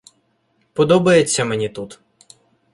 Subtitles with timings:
[0.73, 1.99] Подобається мені тут.